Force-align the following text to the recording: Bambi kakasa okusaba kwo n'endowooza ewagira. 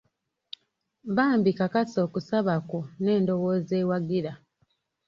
Bambi 1.15 1.51
kakasa 1.59 1.97
okusaba 2.07 2.53
kwo 2.69 2.79
n'endowooza 3.01 3.73
ewagira. 3.83 4.31